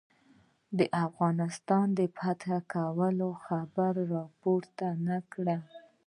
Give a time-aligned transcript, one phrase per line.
[0.77, 5.57] د افغانستان د فتح کولو خبره را پورته نه کړي.